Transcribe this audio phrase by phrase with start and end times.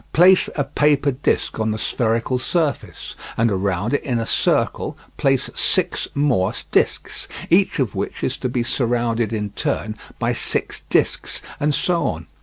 [0.13, 5.51] Place a paper disc on the spherical surface, and around it in a circle place
[5.53, 11.39] six more discs, each of which is to be surrounded in turn by six discs,
[11.59, 12.25] and so on.